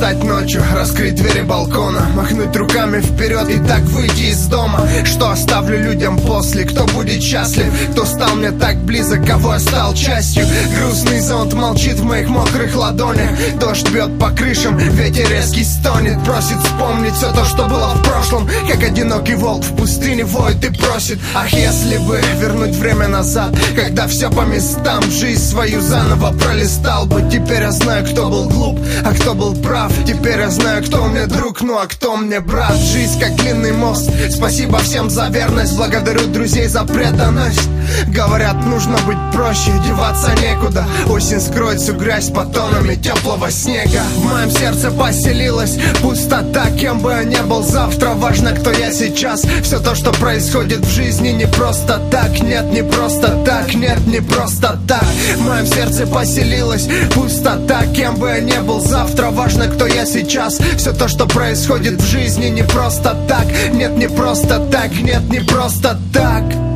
Встать 0.00 0.24
ночью, 0.24 0.62
раскрыть 0.72 1.14
двери 1.14 1.42
балкона 1.42 2.08
Махнуть 2.14 2.56
руками 2.56 3.00
вперед 3.00 3.50
и 3.50 3.58
так 3.68 3.82
выйти 3.82 4.30
из 4.30 4.46
дома. 4.46 4.88
Что 5.04 5.30
оставлю 5.30 5.78
людям 5.78 6.18
после, 6.18 6.64
кто 6.64 6.86
будет 6.86 7.22
счастлив? 7.22 7.66
Кто 7.92 8.06
стал 8.06 8.34
мне 8.36 8.50
так 8.50 8.78
близок, 8.78 9.26
кого 9.26 9.54
я 9.54 9.60
стал 9.60 9.94
частью? 9.94 10.46
Грустный 10.74 11.20
зонт 11.20 11.52
молчит 11.52 11.98
в 11.98 12.04
моих 12.04 12.28
мокрых 12.28 12.74
ладонях. 12.74 13.30
Дождь 13.60 13.90
бьет 13.90 14.18
по 14.18 14.30
крышам, 14.30 14.78
ветер 14.78 15.28
резкий 15.30 15.64
стонет. 15.64 16.22
Просит 16.24 16.58
вспомнить 16.62 17.14
все 17.14 17.30
то, 17.32 17.44
что 17.44 17.64
было 17.66 17.94
в 17.94 18.02
прошлом. 18.02 18.48
Как 18.68 18.82
одинокий 18.82 19.34
волк 19.34 19.62
в 19.64 19.76
пустыне 19.76 20.24
воет 20.24 20.64
и 20.64 20.72
просит. 20.72 21.18
Ах, 21.34 21.52
если 21.52 21.98
бы 21.98 22.20
вернуть 22.38 22.74
время 22.74 23.08
назад 23.08 23.54
Когда 23.76 24.06
все 24.06 24.30
по 24.30 24.42
местам, 24.42 25.02
жизнь 25.10 25.42
свою 25.42 25.80
заново 25.82 26.32
пролистал 26.38 27.06
бы. 27.06 27.22
Теперь 27.30 27.62
я 27.62 27.70
знаю, 27.72 28.06
кто 28.06 28.30
был 28.30 28.48
глуп, 28.48 28.78
а 29.04 29.12
кто 29.12 29.34
был 29.34 29.49
прав. 29.54 29.92
Теперь 30.06 30.40
я 30.40 30.50
знаю, 30.50 30.84
кто 30.84 31.04
мне 31.04 31.26
друг, 31.26 31.62
ну 31.62 31.78
а 31.78 31.86
кто 31.86 32.16
мне 32.16 32.40
брат. 32.40 32.74
Жизнь 32.76 33.20
как 33.20 33.34
длинный 33.36 33.72
мост, 33.72 34.10
спасибо 34.30 34.78
всем 34.78 35.10
за 35.10 35.28
верность. 35.28 35.76
Благодарю 35.76 36.26
друзей 36.26 36.66
за 36.66 36.84
преданность. 36.84 37.68
Говорят, 38.08 38.64
нужно 38.66 38.98
быть 39.06 39.18
проще, 39.32 39.72
деваться 39.86 40.32
некуда. 40.40 40.86
Осень 41.08 41.40
скроет 41.40 41.80
всю 41.80 41.94
грязь 41.94 42.30
по 42.30 42.44
тонами 42.44 42.94
теплого 42.94 43.50
снега. 43.50 44.02
В 44.16 44.24
моем 44.24 44.50
сердце 44.50 44.90
поселилась 44.90 45.78
пустота. 46.02 46.70
Кем 46.78 47.00
бы 47.00 47.10
я 47.10 47.24
ни 47.24 47.40
был 47.48 47.62
завтра, 47.62 48.10
важно, 48.10 48.52
кто 48.52 48.70
я 48.70 48.92
сейчас. 48.92 49.42
Все 49.62 49.80
то, 49.80 49.94
что 49.94 50.12
происходит 50.12 50.80
в 50.80 50.90
жизни 50.90 51.30
не 51.30 51.46
просто 51.46 52.00
так. 52.10 52.40
Нет, 52.40 52.72
не 52.72 52.82
просто 52.82 53.42
так, 53.44 53.74
нет, 53.74 54.06
не 54.06 54.20
просто 54.20 54.78
так. 54.86 55.04
В 55.36 55.40
моем 55.40 55.66
сердце 55.66 56.06
поселилась 56.06 56.88
пустота. 57.14 57.86
Кем 57.94 58.16
бы 58.16 58.28
я 58.28 58.40
ни 58.40 58.58
был 58.58 58.80
завтра, 58.80 59.30
важно, 59.40 59.68
кто 59.68 59.86
я 59.86 60.04
сейчас. 60.04 60.58
Все 60.76 60.92
то, 60.92 61.08
что 61.08 61.26
происходит 61.26 62.02
в 62.02 62.06
жизни 62.06 62.48
не 62.48 62.62
просто 62.62 63.16
так. 63.26 63.46
Нет, 63.72 63.96
не 63.96 64.06
просто 64.06 64.58
так, 64.70 64.92
нет, 64.92 65.22
не 65.30 65.40
просто 65.40 65.98
так 66.12 66.69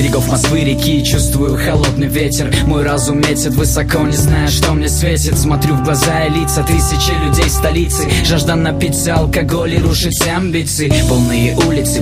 берегов 0.00 0.28
Москвы 0.28 0.60
реки 0.60 1.04
Чувствую 1.04 1.56
холодный 1.56 2.06
ветер. 2.06 2.52
Мой 2.66 2.82
разум 2.84 3.18
метит 3.18 3.52
высоко, 3.52 4.00
не 4.00 4.16
зная, 4.16 4.48
что 4.48 4.72
мне 4.72 4.88
светит. 4.88 5.38
Смотрю 5.38 5.74
в 5.74 5.84
глаза 5.84 6.24
и 6.24 6.30
лица 6.30 6.62
тысячи 6.62 7.12
людей 7.24 7.50
столицы 7.50 8.08
Жажда 8.24 8.54
напиться 8.54 9.14
алкоголь 9.14 9.74
и 9.74 9.78
рушить 9.78 10.22
амбиции. 10.26 10.92
Полные 11.08 11.56
улицы, 11.56 11.99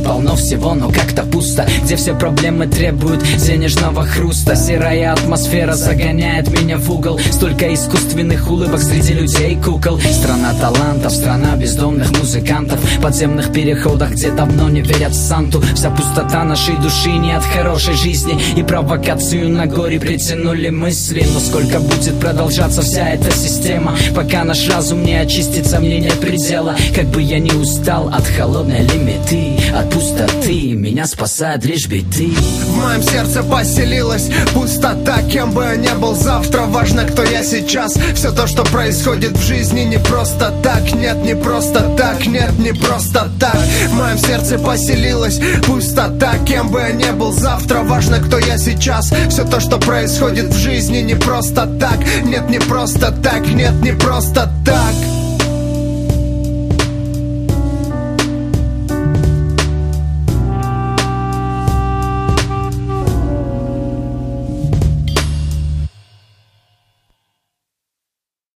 всего, 0.48 0.74
но 0.74 0.90
как-то 0.90 1.24
пусто 1.24 1.66
Где 1.84 1.96
все 1.96 2.14
проблемы 2.14 2.66
требуют 2.66 3.22
денежного 3.22 4.04
хруста. 4.06 4.56
Серая 4.56 5.12
атмосфера 5.12 5.74
загоняет 5.74 6.48
меня 6.48 6.78
в 6.78 6.90
угол. 6.90 7.20
Столько 7.30 7.72
искусственных 7.74 8.50
улыбок 8.50 8.80
среди 8.80 9.12
людей 9.12 9.58
кукол. 9.62 10.00
Страна 10.00 10.54
талантов, 10.58 11.12
страна 11.12 11.54
бездомных 11.56 12.10
музыкантов. 12.18 12.80
Подземных 13.02 13.52
переходах, 13.52 14.12
где 14.12 14.30
давно 14.30 14.70
не 14.70 14.80
верят 14.80 15.12
в 15.12 15.28
Санту. 15.28 15.62
Вся 15.74 15.90
пустота 15.90 16.44
нашей 16.44 16.76
души 16.78 17.10
не 17.10 17.32
от 17.32 17.44
хорошей 17.44 17.94
жизни. 17.94 18.40
И 18.56 18.62
провокацию 18.62 19.50
на 19.50 19.66
горе 19.66 20.00
притянули 20.00 20.70
мысли. 20.70 21.26
Но 21.30 21.40
сколько 21.40 21.78
будет 21.78 22.18
продолжаться 22.20 22.80
вся 22.80 23.06
эта 23.10 23.30
система? 23.32 23.94
Пока 24.14 24.44
наш 24.44 24.66
разум 24.70 25.02
не 25.02 25.14
очистится, 25.14 25.78
мне 25.78 25.98
нет 26.00 26.18
предела. 26.20 26.74
Как 26.94 27.06
бы 27.08 27.20
я 27.20 27.38
не 27.38 27.52
устал 27.52 28.08
от 28.08 28.26
холодной 28.26 28.80
лимиты 28.80 29.58
От 29.74 29.90
пустоты 29.90 30.37
меня 30.46 31.06
спасает 31.06 31.64
лишь 31.64 31.86
биты 31.86 32.30
В 32.30 32.76
моем 32.76 33.02
сердце 33.02 33.42
поселилась 33.42 34.30
пустота 34.54 35.22
Кем 35.22 35.52
бы 35.52 35.64
я 35.64 35.76
ни 35.76 36.00
был 36.00 36.14
завтра, 36.14 36.62
важно, 36.62 37.04
кто 37.04 37.22
я 37.22 37.42
сейчас. 37.42 37.94
Все 38.14 38.30
то, 38.30 38.46
что 38.46 38.64
происходит 38.64 39.36
в 39.36 39.42
жизни 39.42 39.80
не 39.80 39.98
просто 39.98 40.52
так 40.62 40.92
Нет, 40.94 41.16
не 41.24 41.36
просто 41.36 41.80
так, 41.96 42.26
нет, 42.26 42.58
не 42.58 42.72
просто 42.72 43.30
так. 43.38 43.56
В 43.88 43.92
моем 43.94 44.18
сердце 44.18 44.58
поселилась 44.58 45.40
пустота 45.66 46.34
Кем 46.46 46.70
бы 46.70 46.80
я 46.80 46.92
ни 46.92 47.10
был 47.10 47.32
завтра 47.32 47.82
Важно, 47.82 48.18
кто 48.18 48.38
я 48.38 48.58
сейчас. 48.58 49.12
Все 49.30 49.44
то, 49.44 49.60
что 49.60 49.78
происходит 49.78 50.46
в 50.46 50.56
жизни 50.56 50.98
не 50.98 51.14
просто 51.14 51.66
так 51.78 51.98
Нет, 52.24 52.48
не 52.48 52.58
просто 52.58 53.12
так, 53.12 53.46
нет, 53.46 53.74
не 53.82 53.92
просто 53.92 54.50
так 54.64 55.07